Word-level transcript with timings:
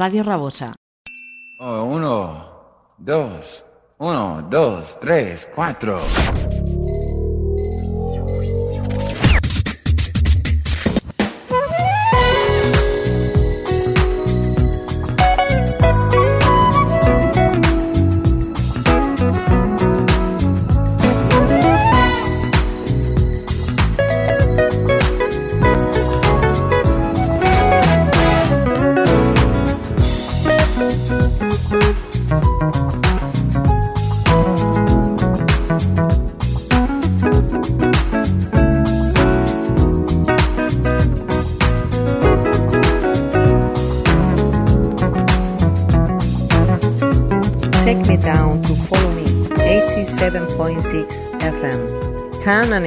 Radio 0.00 0.22
Rabosa. 0.24 0.74
Oh, 1.60 1.84
uno, 1.84 2.94
dos, 2.96 3.62
uno, 3.98 4.40
dos, 4.48 4.96
tres, 4.98 5.46
cuatro. 5.54 6.00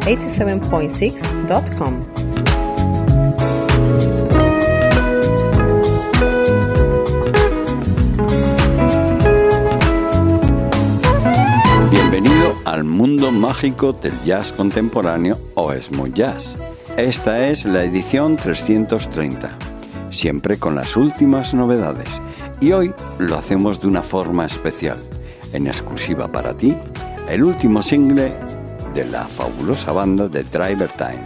87.6.com. 0.00 2.00
Bienvenido 11.90 12.54
al 12.64 12.84
mundo 12.84 13.30
mágico 13.30 13.92
del 13.92 14.18
jazz 14.24 14.52
contemporáneo 14.52 15.38
o 15.54 15.72
smooth 15.72 16.14
jazz. 16.14 16.56
Esta 16.96 17.46
es 17.48 17.66
la 17.66 17.84
edición 17.84 18.36
330, 18.36 19.56
siempre 20.10 20.58
con 20.58 20.74
las 20.74 20.96
últimas 20.96 21.54
novedades, 21.54 22.20
y 22.60 22.72
hoy 22.72 22.92
lo 23.18 23.36
hacemos 23.36 23.80
de 23.80 23.86
una 23.88 24.02
forma 24.02 24.46
especial. 24.46 24.98
En 25.52 25.66
exclusiva 25.66 26.28
para 26.28 26.56
ti, 26.56 26.76
el 27.28 27.42
último 27.44 27.82
single 27.82 28.32
de 28.94 29.04
la 29.04 29.24
fabulosa 29.24 29.92
banda 29.92 30.28
de 30.28 30.42
Driver 30.44 30.90
Time. 30.90 31.24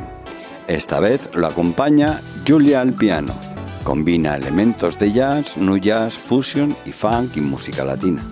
Esta 0.67 1.01
vez 1.01 1.31
lo 1.35 1.47
acompaña 1.47 2.19
Julia 2.47 2.81
al 2.81 2.93
piano. 2.93 3.33
Combina 3.83 4.37
elementos 4.37 4.99
de 4.99 5.13
jazz, 5.13 5.57
nu 5.57 5.77
jazz, 5.77 6.15
fusion 6.15 6.75
y 6.87 6.93
funk 6.93 7.37
y 7.37 7.41
música 7.41 7.85
latina. 7.85 8.23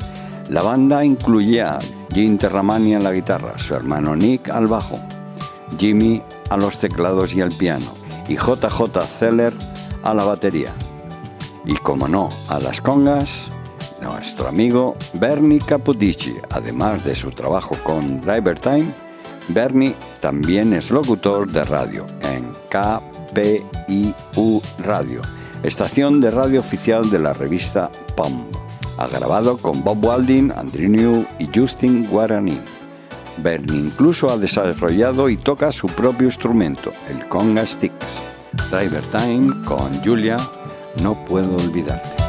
La 0.48 0.62
banda 0.62 1.05
incluye 1.05 1.62
a 1.62 1.78
Jim 2.12 2.39
Terramani 2.39 2.94
en 2.94 3.05
la 3.05 3.12
guitarra, 3.12 3.58
su 3.58 3.74
hermano 3.74 4.16
Nick 4.16 4.50
al 4.50 4.66
bajo, 4.66 4.98
Jimmy 5.78 6.23
a 6.51 6.56
los 6.56 6.79
teclados 6.79 7.35
y 7.35 7.40
al 7.40 7.52
piano 7.52 8.02
y 8.29 8.36
JJ 8.36 9.06
Zeller 9.06 9.52
a 10.02 10.14
la 10.14 10.24
batería. 10.24 10.73
Y 11.64 11.74
como 11.74 12.08
no, 12.08 12.29
a 12.48 12.58
las 12.58 12.80
congas, 12.80 13.51
nuestro 14.01 14.48
amigo 14.48 14.96
Bernie 15.14 15.61
Capodici, 15.61 16.35
además 16.51 17.05
de 17.05 17.14
su 17.14 17.30
trabajo 17.30 17.77
con 17.85 18.20
Driver 18.20 18.58
Time, 18.58 18.92
Bernie 19.48 19.95
también 20.20 20.73
es 20.73 20.91
locutor 20.91 21.51
de 21.51 21.64
radio 21.64 22.07
en 22.23 22.51
KPIU 22.70 24.63
Radio, 24.79 25.20
estación 25.63 26.20
de 26.20 26.30
radio 26.30 26.61
oficial 26.61 27.11
de 27.11 27.19
la 27.19 27.33
revista 27.33 27.91
POM. 28.17 28.45
Ha 28.98 29.08
grabado 29.08 29.58
con 29.58 29.83
Bob 29.83 30.05
Walding, 30.05 30.53
Andrew 30.53 30.89
New 30.89 31.27
y 31.39 31.48
Justin 31.55 32.07
Guarani. 32.07 32.61
Bernie 33.39 33.79
incluso 33.79 34.30
ha 34.30 34.36
desarrollado 34.36 35.29
y 35.29 35.36
toca 35.36 35.73
su 35.73 35.89
propio 35.89 36.27
instrumento, 36.27 36.92
el 37.11 37.29
conga 37.29 37.67
sticks. 37.67 38.23
Driver 38.70 39.03
Time 39.05 39.64
con 39.64 40.03
Julia, 40.05 40.36
no 41.03 41.14
puedo 41.24 41.57
olvidarte. 41.57 42.21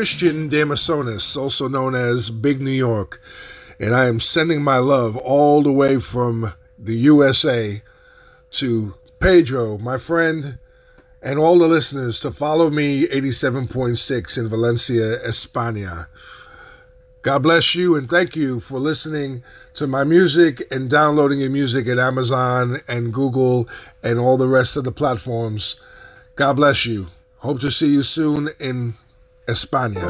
Christian 0.00 0.48
Damasonis, 0.48 1.36
also 1.36 1.68
known 1.68 1.94
as 1.94 2.30
Big 2.30 2.58
New 2.58 2.70
York, 2.70 3.20
and 3.78 3.94
I 3.94 4.06
am 4.06 4.18
sending 4.18 4.64
my 4.64 4.78
love 4.78 5.14
all 5.14 5.62
the 5.62 5.74
way 5.74 5.98
from 5.98 6.54
the 6.78 6.94
USA 6.94 7.82
to 8.52 8.94
Pedro, 9.18 9.76
my 9.76 9.98
friend, 9.98 10.58
and 11.20 11.38
all 11.38 11.58
the 11.58 11.68
listeners 11.68 12.18
to 12.20 12.30
follow 12.30 12.70
me 12.70 13.08
87.6 13.08 14.38
in 14.38 14.48
Valencia, 14.48 15.18
España. 15.18 16.06
God 17.20 17.42
bless 17.42 17.74
you 17.74 17.94
and 17.94 18.08
thank 18.08 18.34
you 18.34 18.58
for 18.58 18.78
listening 18.78 19.42
to 19.74 19.86
my 19.86 20.02
music 20.02 20.62
and 20.72 20.88
downloading 20.88 21.40
your 21.40 21.50
music 21.50 21.86
at 21.86 21.98
Amazon 21.98 22.80
and 22.88 23.12
Google 23.12 23.68
and 24.02 24.18
all 24.18 24.38
the 24.38 24.48
rest 24.48 24.78
of 24.78 24.84
the 24.84 24.92
platforms. 24.92 25.76
God 26.36 26.56
bless 26.56 26.86
you. 26.86 27.08
Hope 27.40 27.60
to 27.60 27.70
see 27.70 27.92
you 27.92 28.02
soon 28.02 28.48
in 28.58 28.94
España. 29.50 30.06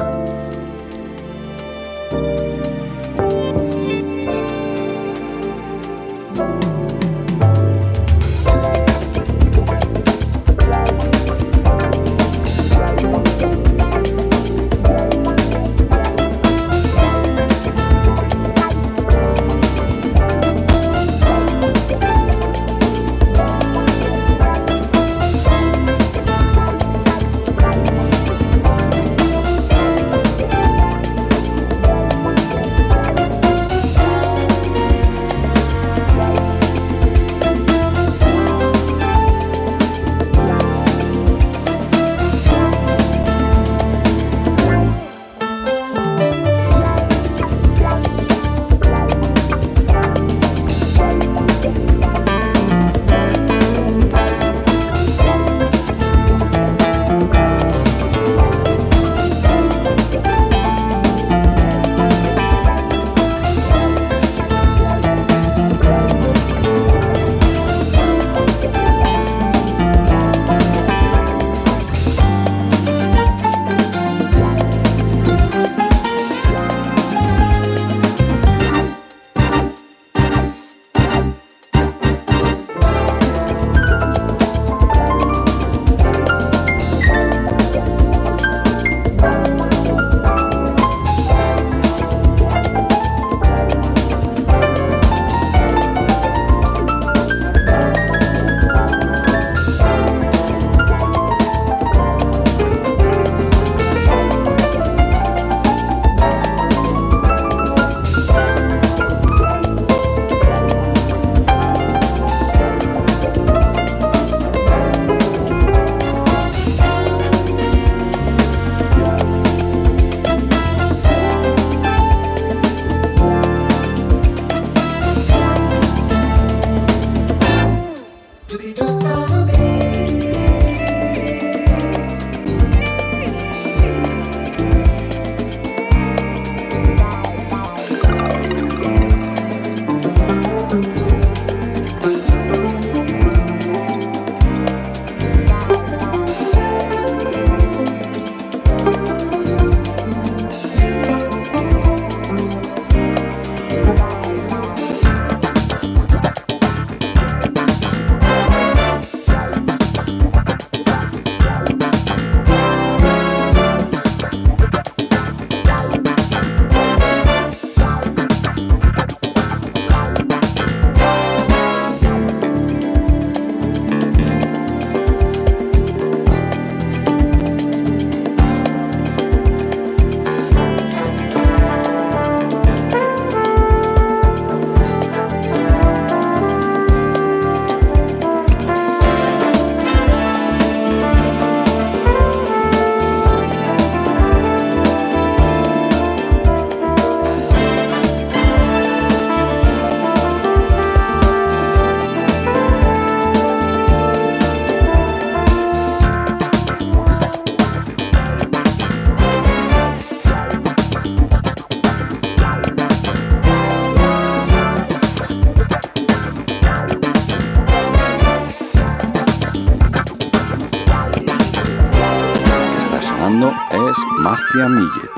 Millet. 224.68 225.10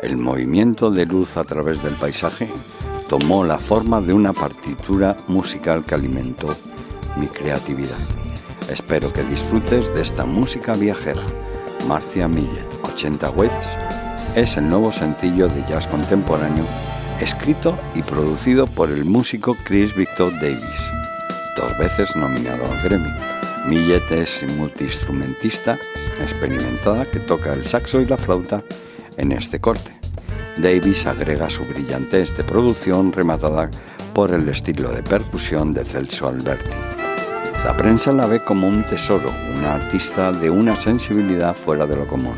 El 0.00 0.18
movimiento 0.18 0.90
de 0.90 1.06
luz 1.06 1.38
a 1.38 1.44
través 1.44 1.82
del 1.82 1.94
paisaje 1.94 2.50
tomó 3.08 3.44
la 3.44 3.58
forma 3.58 4.02
de 4.02 4.12
una 4.12 4.34
partitura 4.34 5.16
musical 5.26 5.84
que 5.86 5.94
alimentó 5.94 6.54
mi 7.16 7.28
creatividad. 7.28 7.96
Espero 8.68 9.10
que 9.10 9.22
disfrutes 9.22 9.94
de 9.94 10.02
esta 10.02 10.26
música 10.26 10.74
viajera. 10.74 11.22
Marcia 11.88 12.28
Millet, 12.28 12.68
80 12.82 13.30
Watts, 13.30 13.78
es 14.36 14.58
el 14.58 14.68
nuevo 14.68 14.92
sencillo 14.92 15.48
de 15.48 15.64
jazz 15.66 15.86
contemporáneo 15.86 16.66
escrito 17.20 17.78
y 17.94 18.02
producido 18.02 18.66
por 18.66 18.90
el 18.90 19.06
músico 19.06 19.56
Chris 19.64 19.94
Victor 19.94 20.30
Davis, 20.40 20.92
dos 21.56 21.78
veces 21.78 22.14
nominado 22.16 22.64
al 22.66 22.82
Grammy. 22.82 23.10
Millet 23.66 24.10
es 24.10 24.44
multiinstrumentista 24.56 25.78
experimentada 26.22 27.10
que 27.10 27.20
toca 27.20 27.52
el 27.52 27.66
saxo 27.66 28.00
y 28.00 28.06
la 28.06 28.16
flauta 28.16 28.62
en 29.16 29.32
este 29.32 29.60
corte. 29.60 29.92
Davis 30.56 31.06
agrega 31.06 31.50
su 31.50 31.64
brillantez 31.64 32.36
de 32.36 32.44
producción 32.44 33.12
rematada 33.12 33.70
por 34.12 34.32
el 34.32 34.48
estilo 34.48 34.90
de 34.90 35.02
percusión 35.02 35.72
de 35.72 35.84
Celso 35.84 36.28
Alberti. 36.28 36.76
La 37.64 37.76
prensa 37.76 38.12
la 38.12 38.26
ve 38.26 38.42
como 38.42 38.66
un 38.66 38.84
tesoro, 38.84 39.30
una 39.56 39.74
artista 39.74 40.32
de 40.32 40.50
una 40.50 40.76
sensibilidad 40.76 41.54
fuera 41.54 41.86
de 41.86 41.96
lo 41.96 42.06
común. 42.06 42.36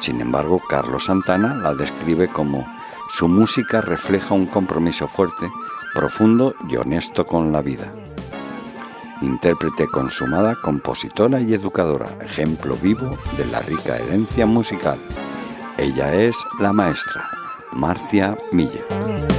Sin 0.00 0.20
embargo, 0.20 0.60
Carlos 0.68 1.06
Santana 1.06 1.56
la 1.56 1.74
describe 1.74 2.28
como 2.28 2.64
su 3.10 3.28
música 3.28 3.80
refleja 3.80 4.34
un 4.34 4.46
compromiso 4.46 5.08
fuerte, 5.08 5.50
profundo 5.94 6.54
y 6.68 6.76
honesto 6.76 7.24
con 7.24 7.52
la 7.52 7.62
vida. 7.62 7.90
Intérprete 9.22 9.86
consumada, 9.88 10.56
compositora 10.60 11.40
y 11.40 11.54
educadora, 11.54 12.08
ejemplo 12.20 12.76
vivo 12.76 13.10
de 13.36 13.46
la 13.46 13.60
rica 13.60 13.96
herencia 13.96 14.44
musical. 14.46 14.98
Ella 15.78 16.14
es 16.14 16.36
la 16.60 16.72
maestra, 16.72 17.28
Marcia 17.72 18.36
Miller. 18.52 19.35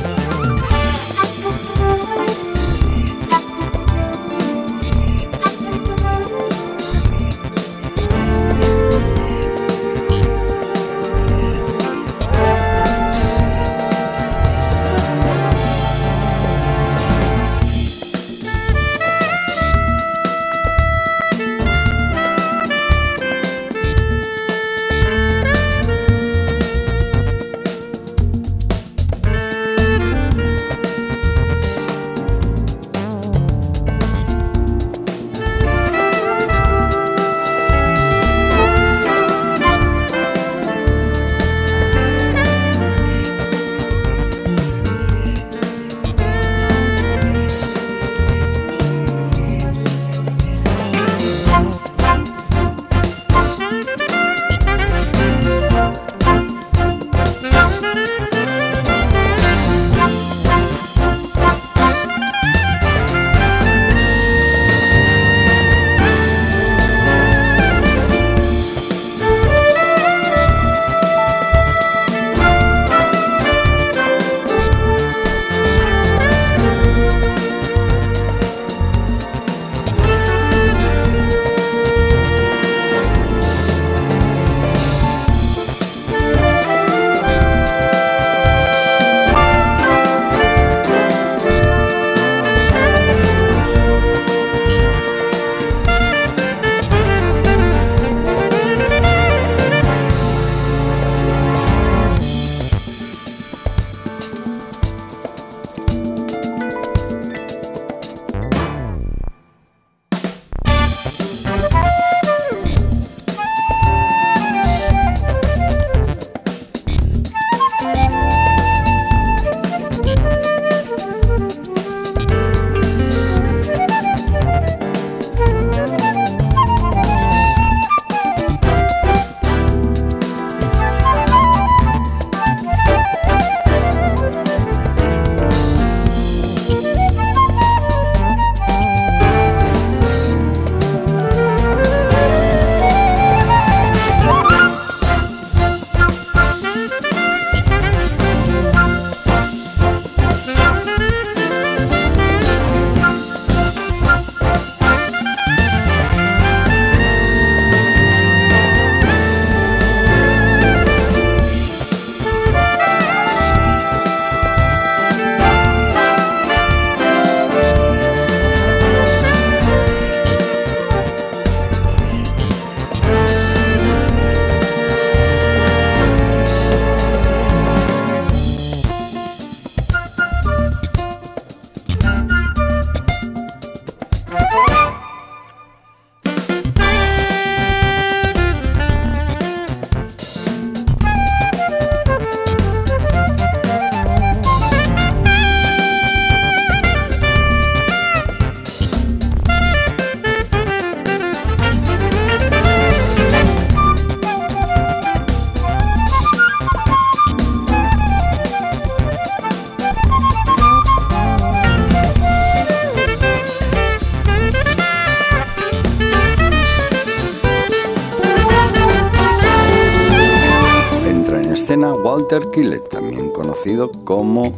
Walter 222.29 222.51
Killet, 222.51 222.89
también 222.89 223.29
conocido 223.29 223.89
como 224.03 224.51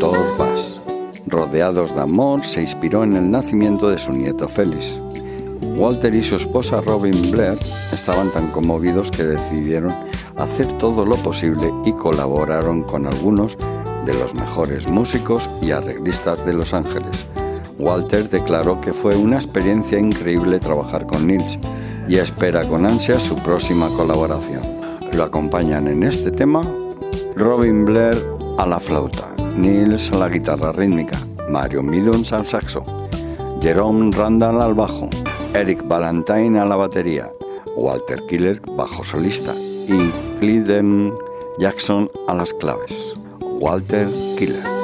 Dr. 0.00 0.18
Bass. 0.36 0.80
Rodeados 1.28 1.94
de 1.94 2.00
amor, 2.00 2.44
se 2.44 2.60
inspiró 2.60 3.04
en 3.04 3.14
el 3.14 3.30
nacimiento 3.30 3.88
de 3.88 3.98
su 3.98 4.10
nieto 4.10 4.48
Félix. 4.48 4.98
Walter 5.76 6.12
y 6.12 6.24
su 6.24 6.34
esposa 6.34 6.80
Robin 6.80 7.30
Blair 7.30 7.56
estaban 7.92 8.32
tan 8.32 8.48
conmovidos 8.48 9.12
que 9.12 9.22
decidieron 9.22 9.94
hacer 10.34 10.72
todo 10.78 11.06
lo 11.06 11.14
posible 11.18 11.72
y 11.84 11.92
colaboraron 11.92 12.82
con 12.82 13.06
algunos 13.06 13.56
de 14.04 14.14
los 14.14 14.34
mejores 14.34 14.88
músicos 14.88 15.48
y 15.62 15.70
arreglistas 15.70 16.44
de 16.44 16.52
Los 16.52 16.74
Ángeles. 16.74 17.26
Walter 17.78 18.28
declaró 18.28 18.80
que 18.80 18.92
fue 18.92 19.14
una 19.14 19.36
experiencia 19.36 20.00
increíble 20.00 20.58
trabajar 20.58 21.06
con 21.06 21.28
Nils 21.28 21.60
y 22.08 22.16
espera 22.16 22.64
con 22.64 22.84
ansia 22.86 23.20
su 23.20 23.36
próxima 23.36 23.88
colaboración. 23.90 24.62
Lo 25.12 25.22
acompañan 25.22 25.86
en 25.86 26.02
este 26.02 26.32
tema 26.32 26.62
Robin 27.38 27.84
Blair 27.84 28.18
a 28.58 28.66
la 28.66 28.80
flauta, 28.80 29.32
Nils 29.54 30.10
a 30.10 30.16
la 30.16 30.28
guitarra 30.28 30.72
rítmica, 30.72 31.16
Mario 31.48 31.84
Midons 31.84 32.32
al 32.32 32.44
saxo, 32.48 32.84
Jerome 33.62 34.10
Randall 34.10 34.60
al 34.60 34.74
bajo, 34.74 35.08
Eric 35.54 35.86
Valentine 35.86 36.58
a 36.58 36.64
la 36.64 36.74
batería, 36.74 37.30
Walter 37.76 38.20
Killer 38.26 38.60
bajo 38.76 39.04
solista 39.04 39.54
y 39.54 40.10
Cleden 40.40 41.14
Jackson 41.60 42.10
a 42.26 42.34
las 42.34 42.52
claves. 42.54 43.14
Walter 43.60 44.08
Killer. 44.36 44.77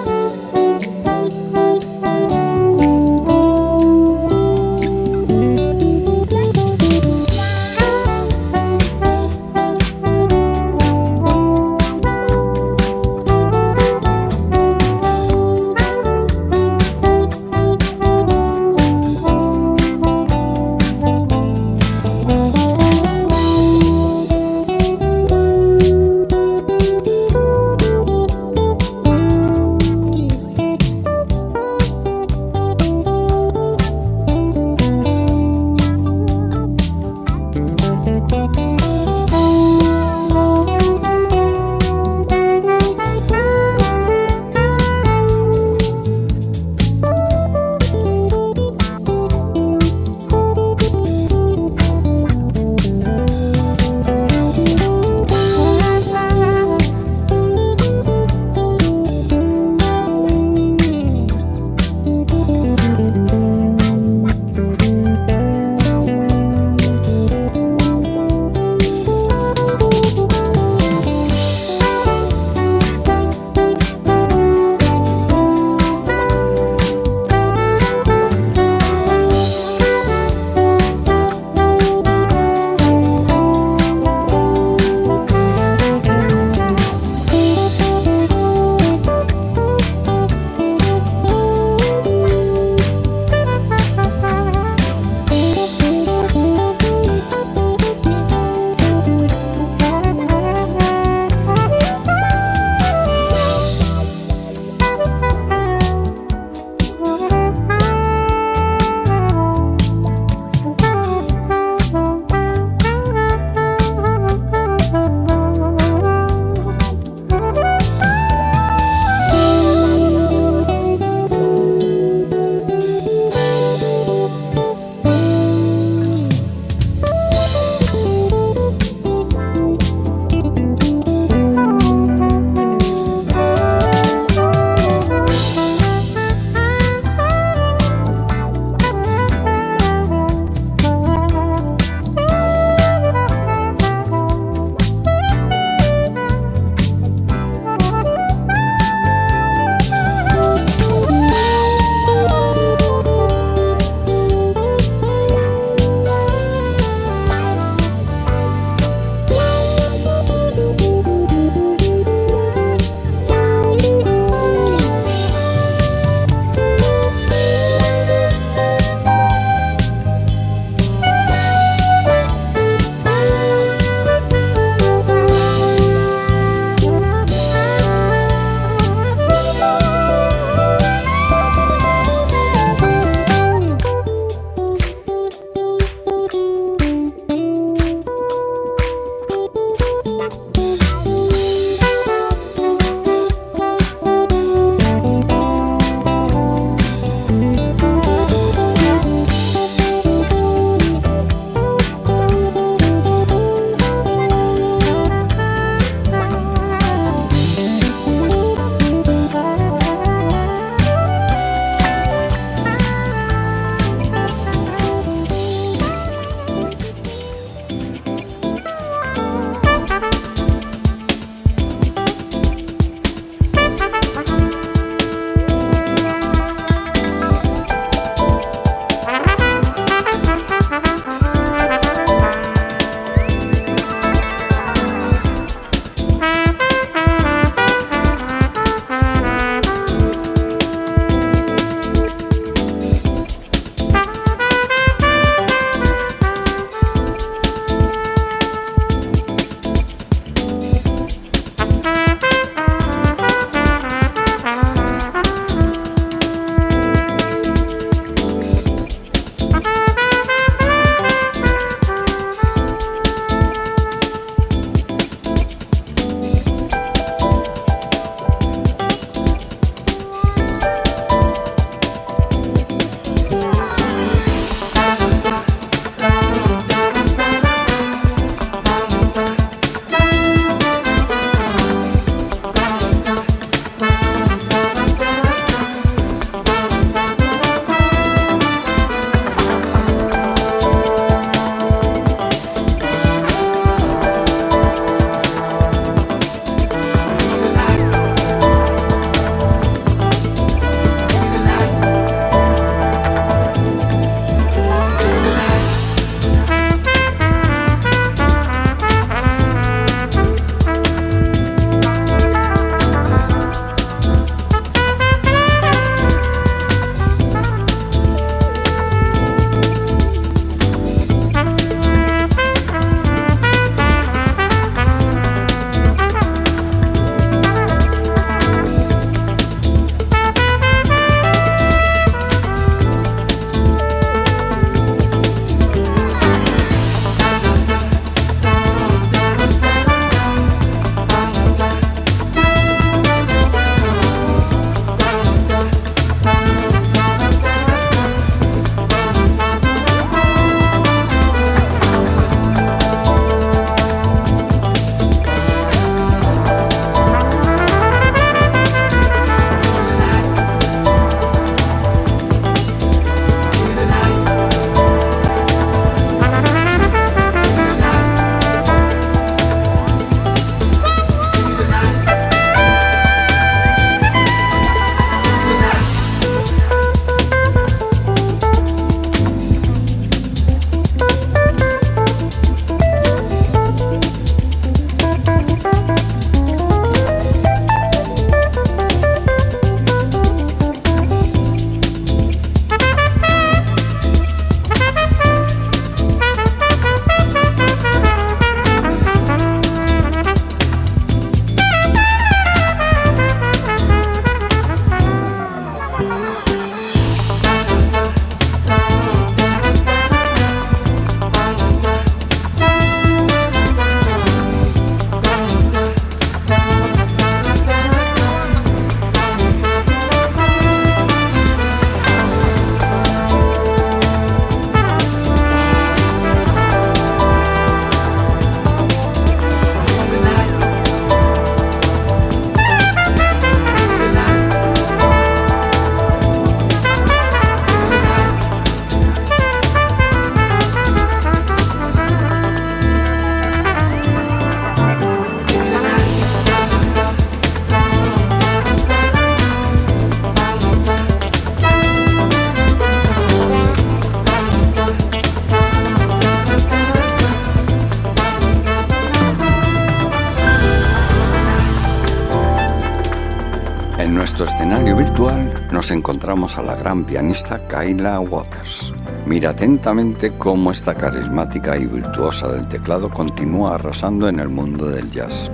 Nos 465.84 465.90
encontramos 465.90 466.56
a 466.56 466.62
la 466.62 466.76
gran 466.76 467.04
pianista 467.04 467.60
Kyla 467.68 468.18
Waters. 468.18 468.90
Mira 469.26 469.50
atentamente 469.50 470.32
cómo 470.38 470.70
esta 470.70 470.94
carismática 470.94 471.76
y 471.76 471.84
virtuosa 471.84 472.49
del 472.49 472.66
teclado 472.68 473.10
continúa 473.10 473.75
arrasando 473.75 474.26
en 474.26 474.40
el 474.40 474.49
mundo 474.49 474.88
del 474.88 475.10
jazz, 475.10 475.52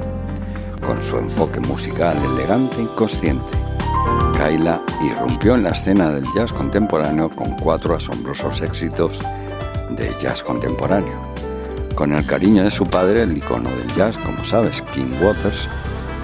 con 0.86 1.02
su 1.02 1.18
enfoque 1.18 1.58
musical 1.58 2.16
elegante 2.32 2.80
y 2.80 2.86
consciente. 2.94 3.50
Kyla 4.36 4.80
irrumpió 5.02 5.56
en 5.56 5.64
la 5.64 5.70
escena 5.70 6.10
del 6.10 6.24
jazz 6.32 6.52
contemporáneo 6.52 7.28
con 7.28 7.56
cuatro 7.56 7.96
asombrosos 7.96 8.60
éxitos 8.60 9.18
de 9.96 10.14
jazz 10.22 10.44
contemporáneo. 10.44 11.18
Con 11.96 12.12
el 12.12 12.24
cariño 12.24 12.62
de 12.62 12.70
su 12.70 12.86
padre, 12.86 13.22
el 13.22 13.36
icono 13.36 13.68
del 13.68 13.92
jazz, 13.96 14.16
como 14.16 14.44
sabes, 14.44 14.80
King 14.80 15.12
Waters, 15.20 15.68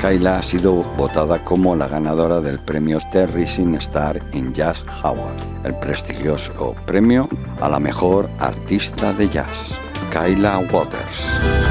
Kyla 0.00 0.38
ha 0.38 0.42
sido 0.42 0.82
votada 0.96 1.42
como 1.44 1.74
la 1.74 1.88
ganadora 1.88 2.40
del 2.40 2.58
premio 2.58 2.98
The 3.12 3.26
Rising 3.26 3.74
Star 3.76 4.20
in 4.32 4.52
Jazz 4.52 4.84
Award, 5.02 5.64
el 5.64 5.74
prestigioso 5.76 6.74
premio 6.86 7.28
a 7.60 7.68
la 7.68 7.80
mejor 7.80 8.30
artista 8.38 9.12
de 9.14 9.28
jazz. 9.28 9.74
Kyla 10.12 10.58
Waters. 10.70 11.65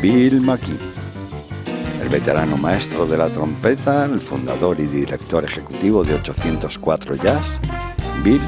Bill 0.00 0.40
McKee. 0.42 0.78
El 2.02 2.08
veterano 2.08 2.56
maestro 2.56 3.04
de 3.04 3.18
la 3.18 3.28
trompeta, 3.28 4.04
el 4.04 4.20
fundador 4.20 4.78
y 4.78 4.86
director 4.86 5.44
ejecutivo 5.44 6.04
de 6.04 6.14
804 6.14 7.16
Jazz, 7.16 7.60
Bill 8.22 8.40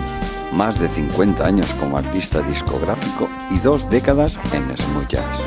más 0.52 0.78
de 0.78 0.88
50 0.88 1.44
años 1.44 1.72
como 1.74 1.98
artista 1.98 2.40
discográfico 2.42 3.28
y 3.50 3.58
dos 3.58 3.90
décadas 3.90 4.38
en 4.52 4.76
smooth 4.76 5.08
jazz. 5.08 5.42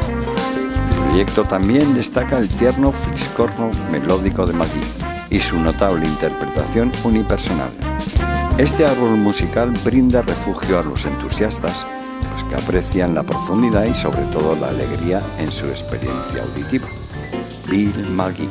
El 0.90 1.08
proyecto 1.08 1.44
también 1.44 1.94
destaca 1.94 2.38
el 2.38 2.50
tierno 2.50 2.92
fliscorno 2.92 3.72
melódico 3.92 4.46
de 4.46 4.54
Magui 4.54 4.82
y 5.30 5.40
su 5.40 5.58
notable 5.60 6.06
interpretación 6.06 6.92
unipersonal. 7.04 7.72
Este 8.58 8.86
árbol 8.86 9.18
musical 9.18 9.72
brinda 9.86 10.22
refugio 10.22 10.80
a 10.80 10.84
los 10.84 11.06
entusiastas 11.06 11.86
pues 12.34 12.44
que 12.46 12.56
aprecian 12.56 13.14
la 13.14 13.24
profundidad 13.24 13.86
y 13.86 13.94
sobre 13.94 14.24
todo 14.26 14.56
la 14.56 14.70
alegría 14.70 15.22
en 15.38 15.52
su 15.52 15.68
experiencia 15.68 16.44
auditiva. 16.44 16.88
Bill 17.70 18.10
Magui. 18.12 18.48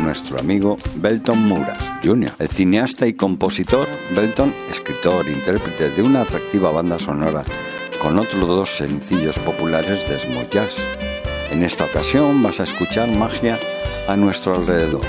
Nuestro 0.00 0.38
amigo 0.38 0.78
Belton 0.96 1.46
Muras 1.46 1.78
Jr., 2.02 2.32
el 2.38 2.48
cineasta 2.48 3.06
y 3.06 3.12
compositor 3.12 3.86
Belton, 4.16 4.54
escritor 4.70 5.26
e 5.26 5.32
intérprete 5.32 5.90
de 5.90 6.02
una 6.02 6.22
atractiva 6.22 6.70
banda 6.70 6.98
sonora 6.98 7.42
con 8.00 8.18
otros 8.18 8.48
dos 8.48 8.76
sencillos 8.78 9.38
populares 9.38 10.08
de 10.08 10.18
smooth 10.18 10.48
jazz. 10.48 10.82
En 11.50 11.62
esta 11.62 11.84
ocasión 11.84 12.42
vas 12.42 12.60
a 12.60 12.62
escuchar 12.62 13.10
magia 13.10 13.58
a 14.08 14.16
nuestro 14.16 14.54
alrededor. 14.54 15.02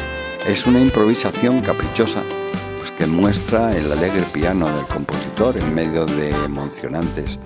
Es 0.45 0.67
una 0.67 0.82
improvisación 0.82 1.61
caprichosa 1.61 2.22
pues 2.78 2.91
que 2.91 3.05
muestra 3.05 3.72
el 3.72 3.89
alegre 3.89 4.24
piano 4.34 4.67
del 4.67 4.86
compositor 4.88 5.55
en 5.55 5.74
medio 5.74 6.05
de 6.05 6.32
emocionantes 6.43 7.39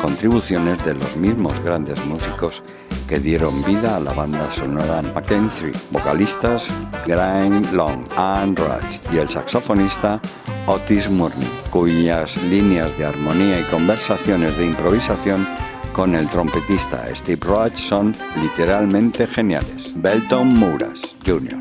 contribuciones 0.00 0.84
de 0.84 0.94
los 0.94 1.16
mismos 1.16 1.58
grandes 1.64 2.04
músicos 2.06 2.62
que 3.10 3.18
dieron 3.18 3.64
vida 3.64 3.96
a 3.96 4.00
la 4.00 4.12
banda 4.12 4.48
sonora 4.52 5.02
Mackenzie, 5.02 5.72
vocalistas 5.90 6.70
Graeme 7.04 7.60
Long, 7.72 8.04
Anne 8.16 8.54
Rudge 8.54 9.00
y 9.12 9.18
el 9.18 9.28
saxofonista 9.28 10.22
Otis 10.68 11.10
Murney, 11.10 11.48
cuyas 11.70 12.40
líneas 12.44 12.96
de 12.96 13.06
armonía 13.06 13.58
y 13.58 13.64
conversaciones 13.64 14.56
de 14.56 14.66
improvisación 14.66 15.44
con 15.92 16.14
el 16.14 16.28
trompetista 16.30 17.04
Steve 17.12 17.40
Roach 17.44 17.78
son 17.78 18.14
literalmente 18.40 19.26
geniales. 19.26 19.90
Belton 19.96 20.56
Mouras 20.56 21.16
Jr. 21.26 21.59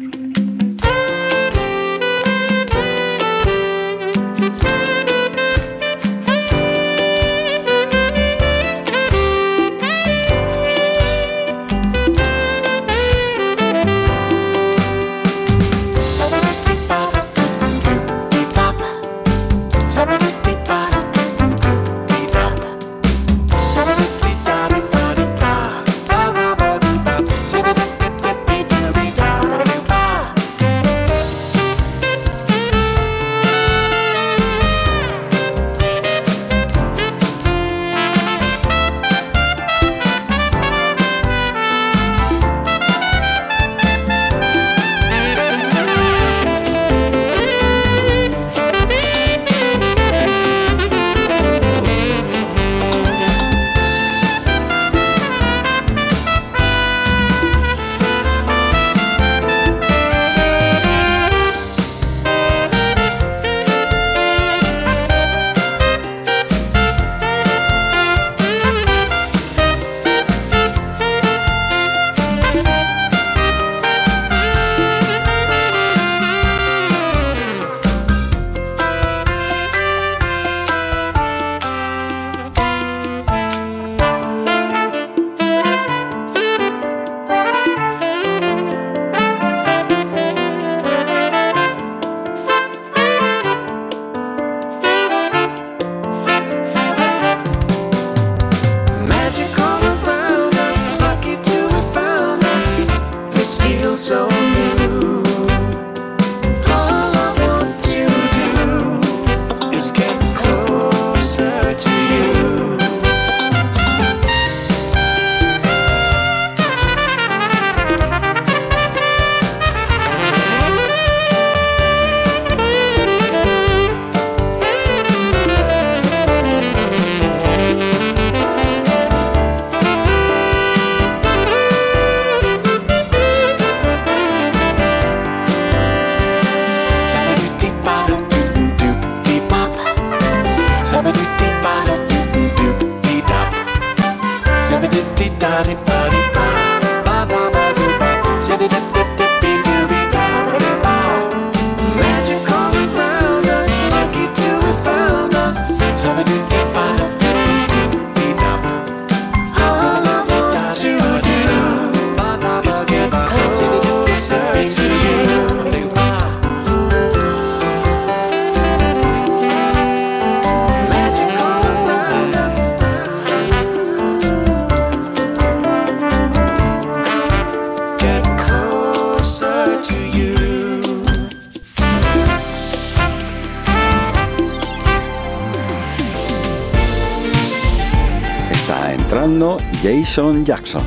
Jason 189.99 190.45
Jackson. 190.45 190.83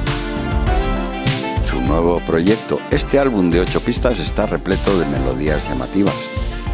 Su 1.67 1.83
nuevo 1.83 2.19
proyecto, 2.21 2.81
este 2.91 3.19
álbum 3.19 3.51
de 3.51 3.61
ocho 3.61 3.81
pistas, 3.81 4.19
está 4.19 4.47
repleto 4.47 4.99
de 4.99 5.05
melodías 5.05 5.69
llamativas, 5.69 6.15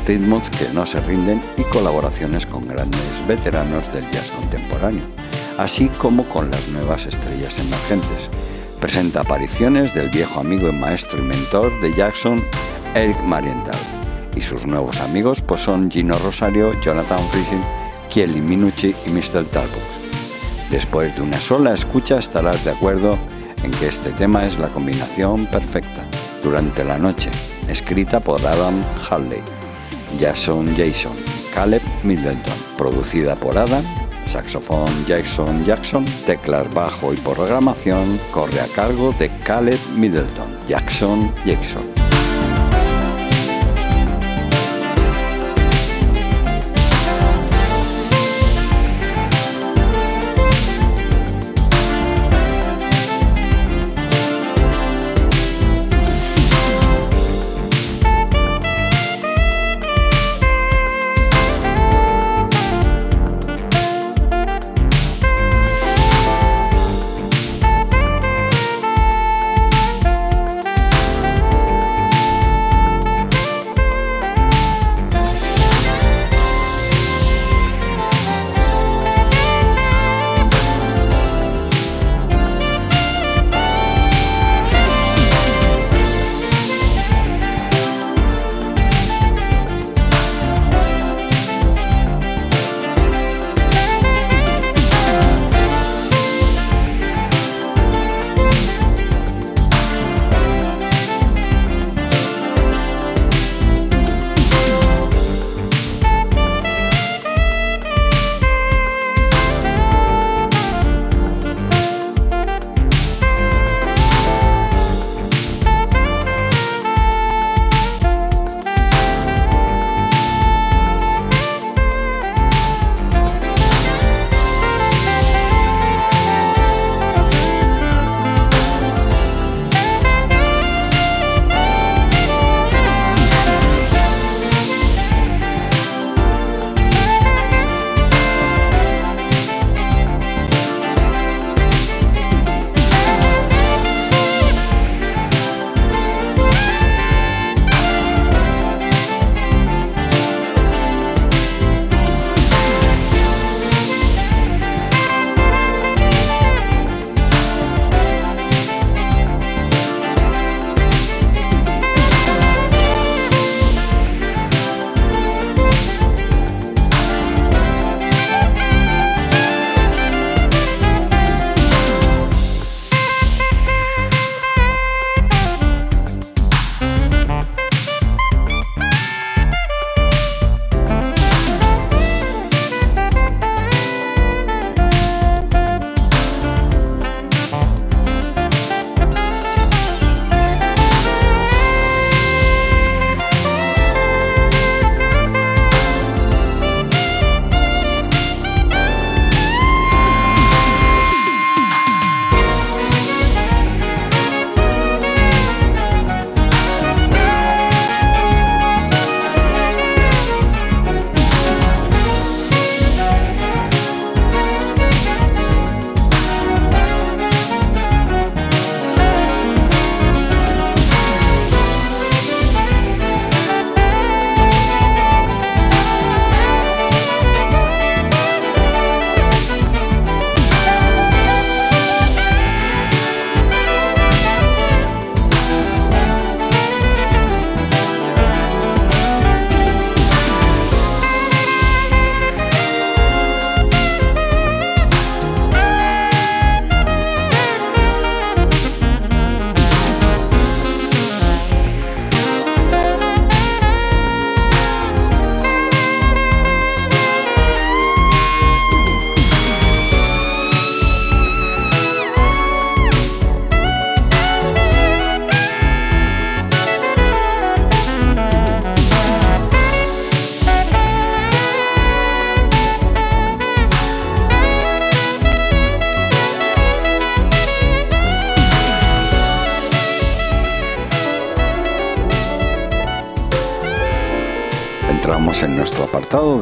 ritmos 0.06 0.48
que 0.48 0.68
no 0.72 0.86
se 0.86 1.00
rinden 1.00 1.42
y 1.56 1.64
colaboraciones 1.64 2.46
con 2.46 2.66
grandes 2.66 3.26
veteranos 3.26 3.92
del 3.92 4.08
jazz 4.12 4.30
contemporáneo, 4.30 5.02
así 5.58 5.88
como 5.88 6.22
con 6.28 6.48
las 6.48 6.68
nuevas 6.68 7.06
estrellas 7.06 7.58
emergentes. 7.58 8.30
Presenta 8.80 9.22
apariciones 9.22 9.92
del 9.92 10.08
viejo 10.08 10.38
amigo 10.38 10.68
y 10.68 10.72
maestro 10.72 11.18
y 11.18 11.22
mentor 11.22 11.72
de 11.80 11.92
Jackson, 11.92 12.40
Eric 12.94 13.20
Marienthal, 13.24 13.80
y 14.36 14.40
sus 14.40 14.64
nuevos 14.64 15.00
amigos 15.00 15.40
pues 15.40 15.62
son 15.62 15.90
Gino 15.90 16.16
Rosario, 16.20 16.70
Jonathan 16.82 17.20
Friesen, 17.32 17.64
Kelly 18.10 18.40
Minucci 18.40 18.94
y 19.06 19.10
Mr. 19.10 19.44
Talbot. 19.46 19.97
Después 20.70 21.14
de 21.16 21.22
una 21.22 21.40
sola 21.40 21.72
escucha 21.72 22.18
estarás 22.18 22.64
de 22.64 22.72
acuerdo 22.72 23.16
en 23.62 23.70
que 23.70 23.88
este 23.88 24.10
tema 24.10 24.46
es 24.46 24.58
la 24.58 24.68
combinación 24.68 25.46
perfecta. 25.46 26.04
Durante 26.42 26.84
la 26.84 26.98
noche, 26.98 27.30
escrita 27.68 28.20
por 28.20 28.44
Adam 28.46 28.82
Halley, 29.10 29.42
Jason 30.20 30.66
Jason 30.76 31.16
Caleb 31.54 31.82
Middleton, 32.04 32.54
producida 32.76 33.34
por 33.34 33.58
Adam, 33.58 33.82
saxofón 34.24 34.88
Jason 35.08 35.64
Jackson, 35.64 36.04
teclas 36.26 36.72
bajo 36.72 37.12
y 37.12 37.16
programación 37.16 38.18
corre 38.30 38.60
a 38.60 38.66
cargo 38.68 39.12
de 39.18 39.28
Caleb 39.44 39.80
Middleton, 39.96 40.48
Jackson 40.68 41.32
Jackson. 41.44 41.97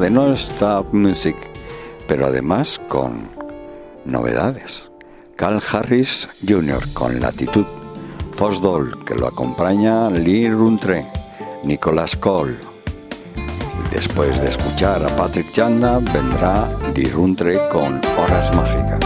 De 0.00 0.10
No 0.10 0.32
Stop 0.32 0.92
Music, 0.92 1.36
pero 2.08 2.26
además 2.26 2.80
con 2.88 3.30
novedades. 4.04 4.90
Carl 5.36 5.60
Harris 5.72 6.28
Jr. 6.46 6.82
con 6.92 7.20
Latitud, 7.20 7.64
Fosdol, 8.34 8.92
que 9.04 9.14
lo 9.14 9.26
acompaña 9.26 10.10
Lee 10.10 10.50
Runtre, 10.50 11.06
Nicolas 11.64 12.16
Cole. 12.16 12.56
Después 13.92 14.40
de 14.40 14.48
escuchar 14.48 15.04
a 15.04 15.16
Patrick 15.16 15.50
Chanda, 15.52 15.98
vendrá 15.98 16.68
Lee 16.94 17.10
Runtre 17.10 17.56
con 17.70 18.00
Horas 18.18 18.54
Mágicas. 18.54 19.05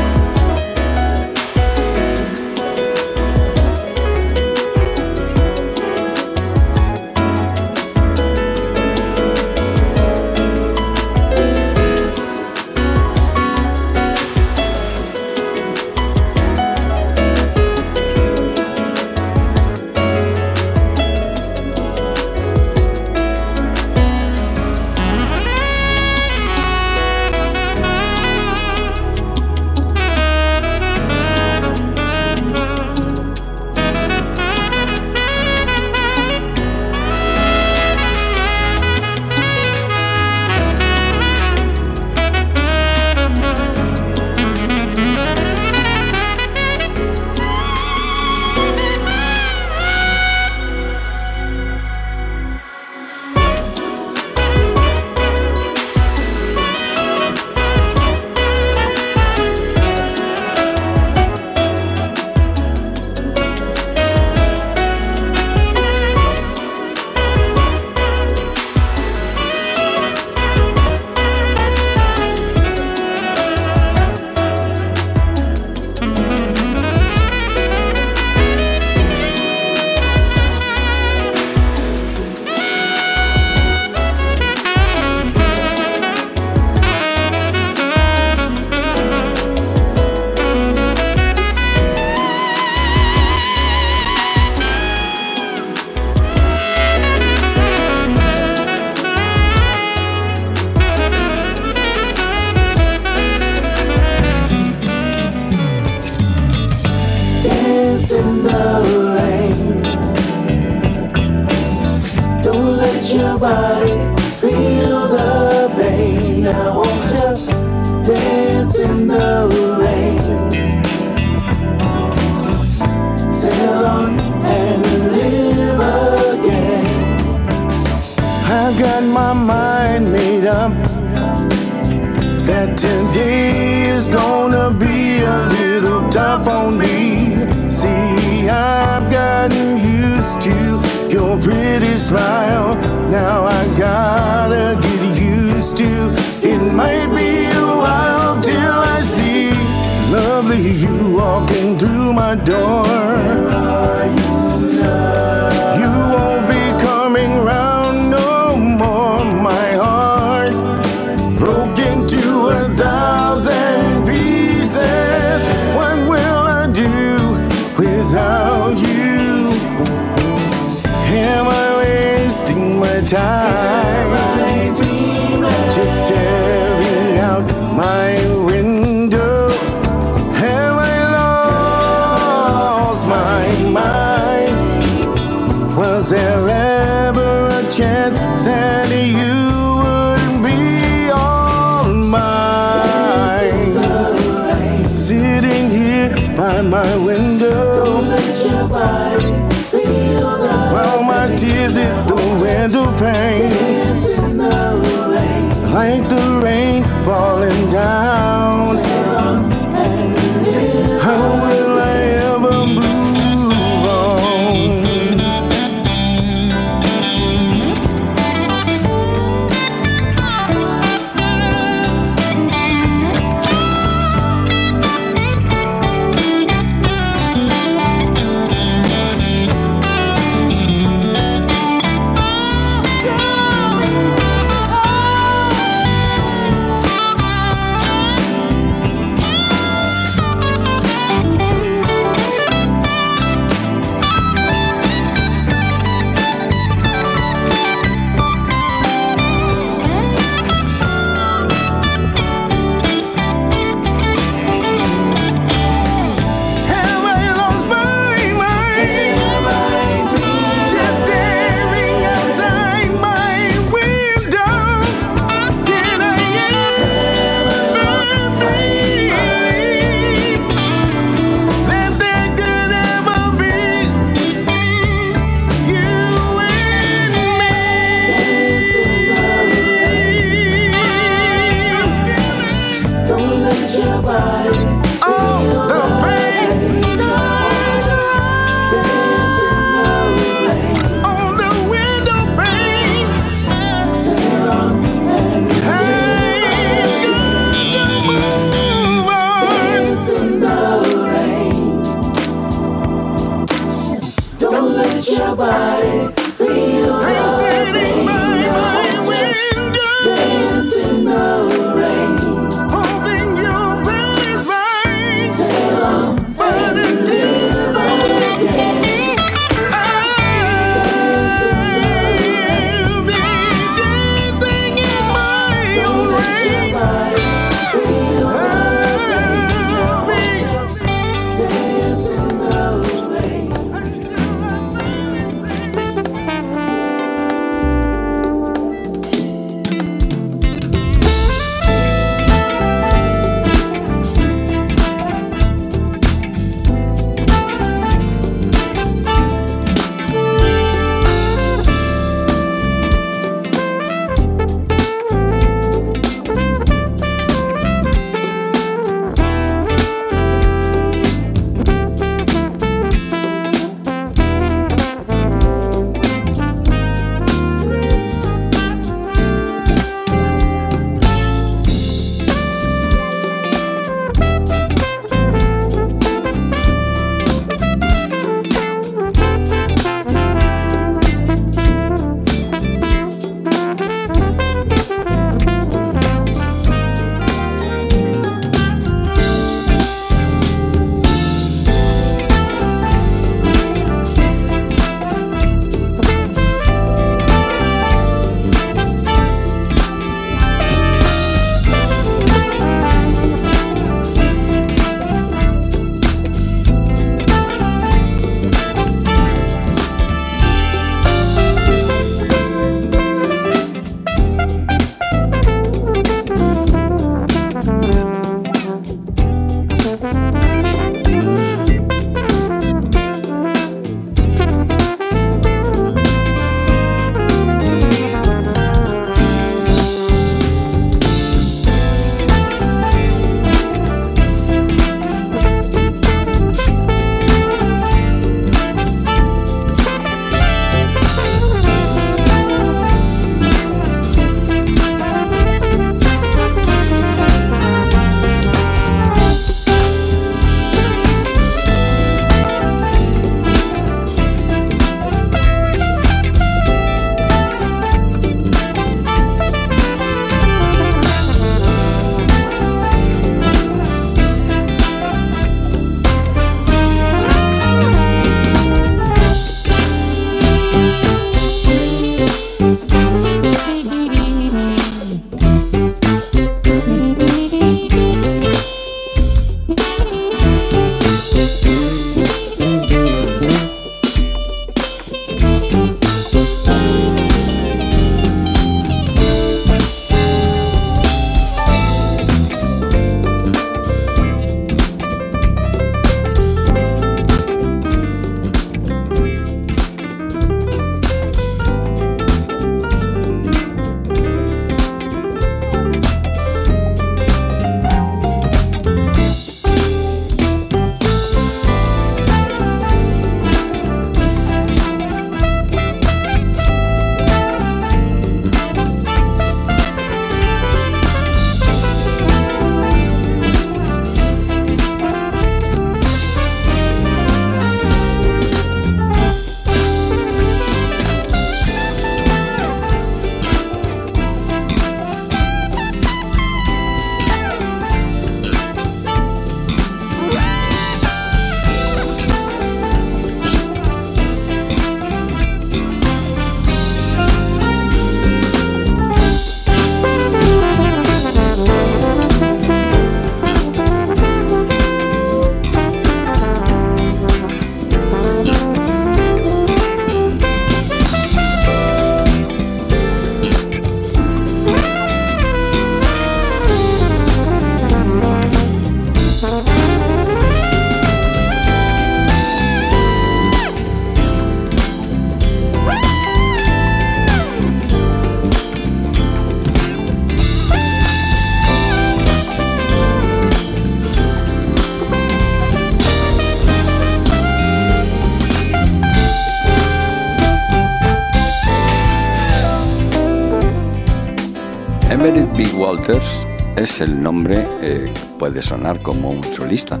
Everett 595.24 595.56
B. 595.56 595.64
Walters 595.76 596.44
es 596.74 597.00
el 597.00 597.22
nombre 597.22 597.64
eh, 597.80 598.12
puede 598.40 598.60
sonar 598.60 599.00
como 599.02 599.30
un 599.30 599.44
solista, 599.44 600.00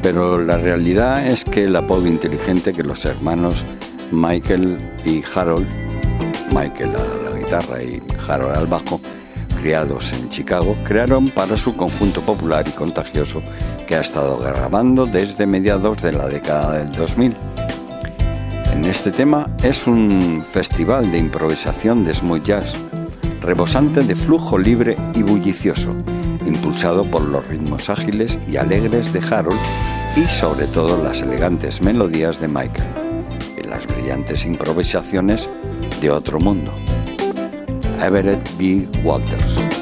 pero 0.00 0.38
la 0.38 0.56
realidad 0.56 1.26
es 1.26 1.44
que 1.44 1.64
el 1.64 1.76
apodo 1.76 2.06
inteligente 2.06 2.72
que 2.72 2.82
los 2.82 3.04
hermanos 3.04 3.66
Michael 4.12 4.78
y 5.04 5.22
Harold, 5.34 5.68
Michael 6.54 6.92
a 6.96 7.30
la 7.30 7.38
guitarra 7.38 7.82
y 7.82 8.02
Harold 8.26 8.56
al 8.56 8.66
bajo, 8.66 8.98
criados 9.60 10.14
en 10.14 10.30
Chicago, 10.30 10.74
crearon 10.84 11.28
para 11.28 11.58
su 11.58 11.76
conjunto 11.76 12.22
popular 12.22 12.66
y 12.66 12.70
contagioso 12.70 13.42
que 13.86 13.96
ha 13.96 14.00
estado 14.00 14.38
grabando 14.38 15.04
desde 15.04 15.46
mediados 15.46 15.98
de 15.98 16.12
la 16.12 16.28
década 16.28 16.78
del 16.78 16.96
2000. 16.96 17.36
En 18.72 18.84
este 18.86 19.12
tema 19.12 19.50
es 19.62 19.86
un 19.86 20.42
festival 20.42 21.12
de 21.12 21.18
improvisación 21.18 22.06
de 22.06 22.14
smooth 22.14 22.42
jazz, 22.42 22.74
rebosante 23.46 24.00
de 24.00 24.16
flujo 24.16 24.58
libre 24.58 24.96
y 25.14 25.22
bullicioso, 25.22 25.96
impulsado 26.44 27.04
por 27.04 27.22
los 27.22 27.46
ritmos 27.46 27.88
ágiles 27.88 28.40
y 28.48 28.56
alegres 28.56 29.12
de 29.12 29.20
Harold 29.20 29.58
y 30.16 30.24
sobre 30.24 30.66
todo 30.66 31.00
las 31.00 31.22
elegantes 31.22 31.80
melodías 31.80 32.40
de 32.40 32.48
Michael 32.48 32.88
y 33.56 33.68
las 33.68 33.86
brillantes 33.86 34.44
improvisaciones 34.44 35.48
de 36.00 36.10
otro 36.10 36.40
mundo. 36.40 36.72
Everett 38.00 38.44
B. 38.58 38.88
Walters. 39.04 39.75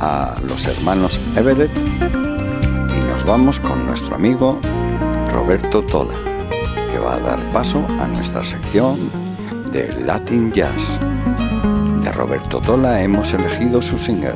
A 0.00 0.34
los 0.48 0.64
hermanos 0.64 1.20
Everett 1.36 1.70
y 1.76 3.00
nos 3.04 3.22
vamos 3.26 3.60
con 3.60 3.84
nuestro 3.84 4.14
amigo 4.16 4.58
Roberto 5.30 5.82
Tola. 5.82 6.14
que 6.90 6.98
va 6.98 7.16
a 7.16 7.18
dar 7.18 7.38
paso 7.52 7.84
a 8.00 8.08
nuestra 8.08 8.42
sección 8.44 8.96
de 9.70 9.92
Latin 10.06 10.50
Jazz. 10.52 10.98
De 12.02 12.10
Roberto 12.12 12.62
Tola 12.62 13.02
hemos 13.02 13.34
elegido 13.34 13.82
su 13.82 13.98
single, 13.98 14.32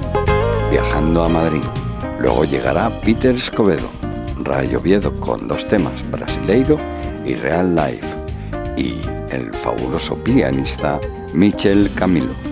Viajando 0.71 1.25
a 1.25 1.31
Madrid. 1.31 1.65
Luego 2.21 2.45
llegará 2.45 2.91
Peter 3.03 3.35
Escobedo, 3.35 3.89
Rayo 4.43 4.81
Viedo 4.81 5.19
con 5.19 5.49
dos 5.49 5.67
temas, 5.67 6.11
Brasileiro 6.11 6.77
y 7.25 7.33
Real 7.37 7.75
Life, 7.75 8.07
y 8.77 9.01
el 9.35 9.51
fabuloso 9.55 10.15
pianista 10.23 11.01
Michel 11.33 11.91
Camilo. 11.95 12.46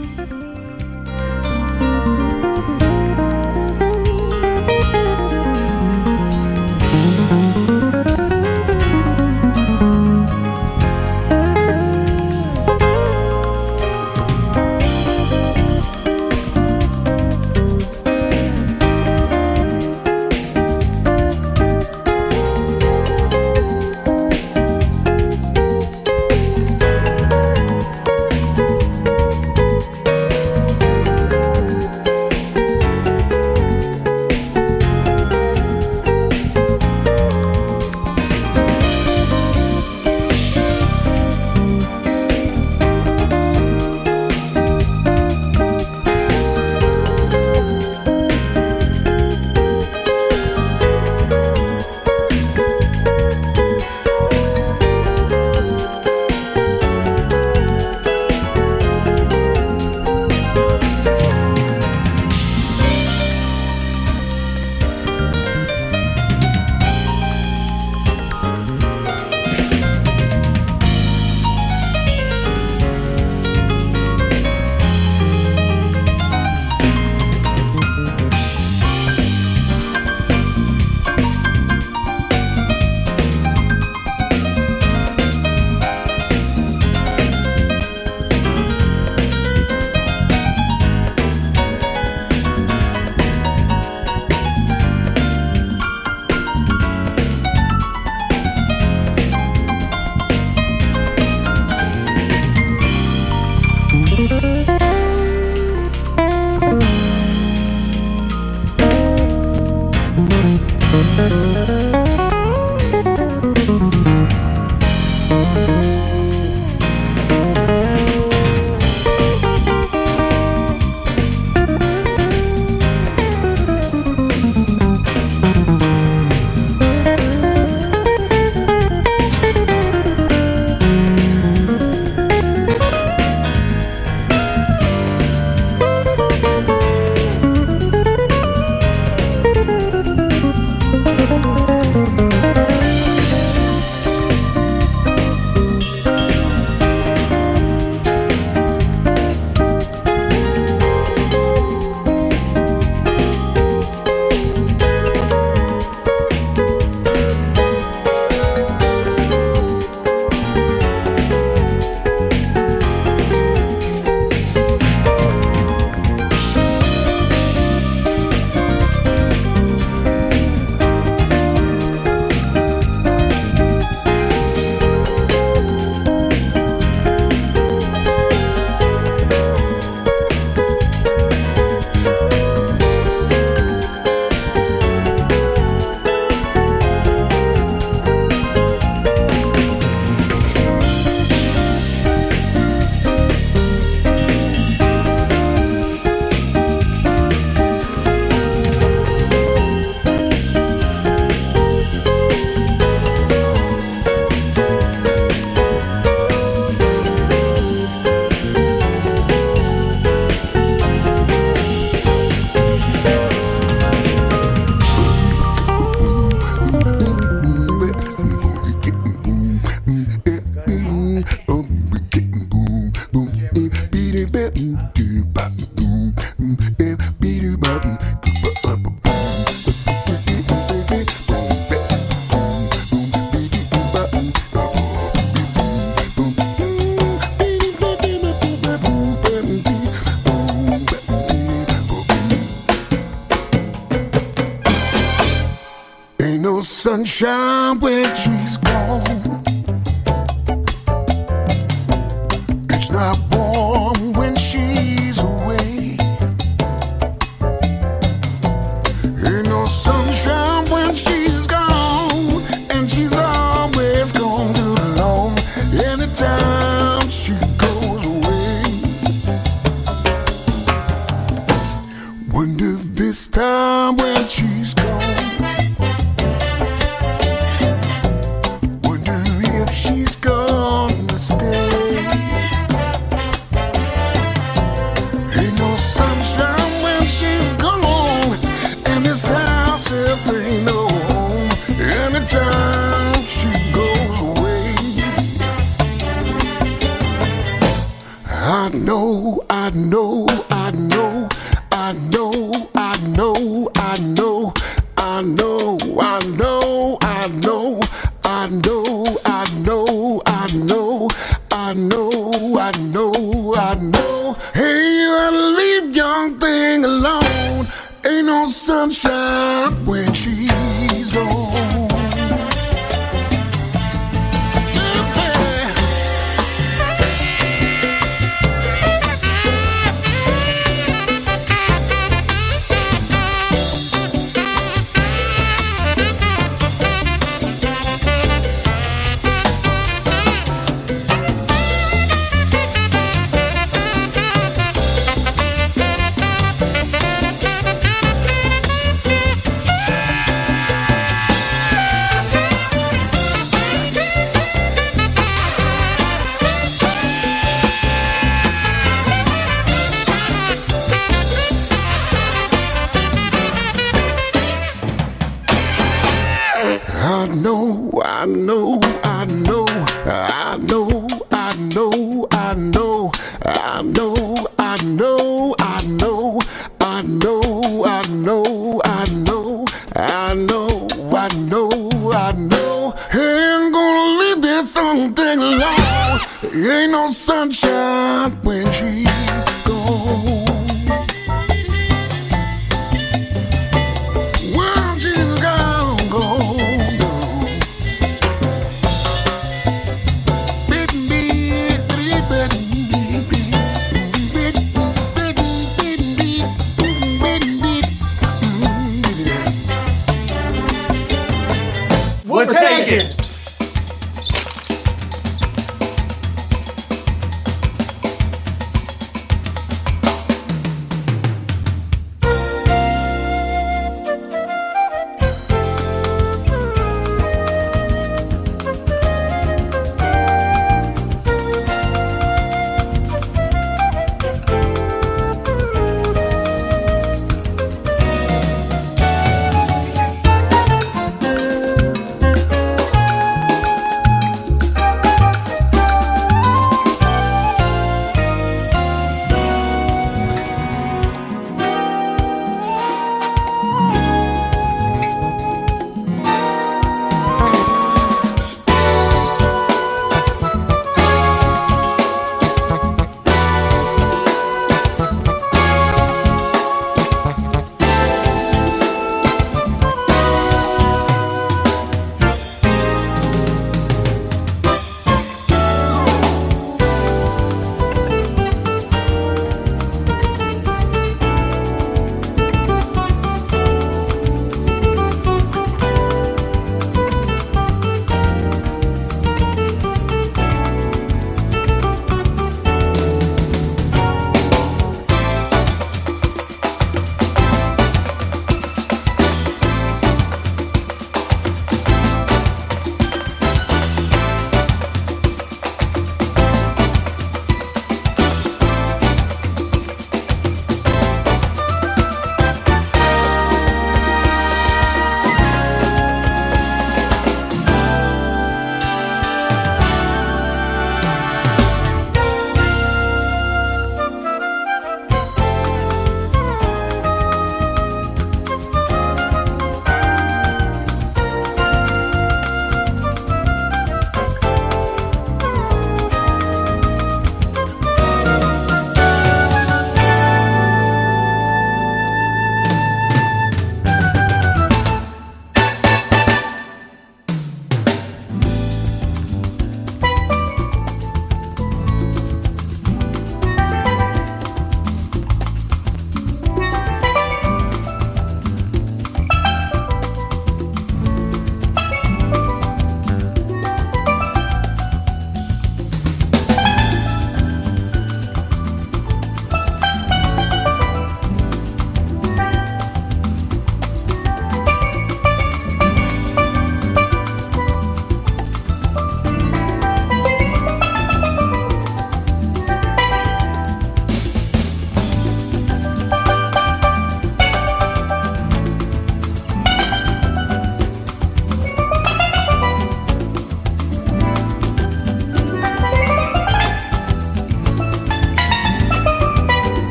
I 379.96 380.34
know, 380.34 380.88
I 381.14 381.28
know, 381.36 381.70
I 382.12 382.32
know, 382.32 382.94
ain't 383.12 383.72
gonna 383.72 384.18
leave 384.18 384.42
this 384.42 384.72
something 384.72 385.40
long. 385.40 386.20
Ain't 386.52 386.90
no 386.90 387.10
sunshine 387.10 388.32
when 388.42 388.70
she 388.72 389.03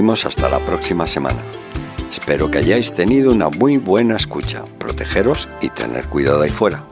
hasta 0.00 0.48
la 0.48 0.60
próxima 0.60 1.06
semana. 1.06 1.42
Espero 2.10 2.50
que 2.50 2.56
hayáis 2.58 2.94
tenido 2.94 3.32
una 3.32 3.50
muy 3.50 3.76
buena 3.76 4.16
escucha, 4.16 4.64
protegeros 4.78 5.46
y 5.60 5.68
tener 5.68 6.06
cuidado 6.06 6.40
ahí 6.40 6.48
fuera. 6.50 6.86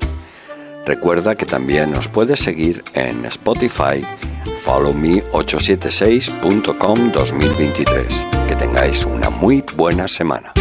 Recuerda 0.85 1.35
que 1.35 1.47
también 1.47 1.91
nos 1.91 2.09
puedes 2.09 2.39
seguir 2.39 2.85
en 2.95 3.25
Spotify, 3.25 4.05
followme876.com 4.65 7.13
2023. 7.13 8.27
Que 8.47 8.57
tengáis 8.57 9.07
una 9.07 9.31
muy 9.31 9.65
buena 9.75 10.07
semana. 10.07 10.53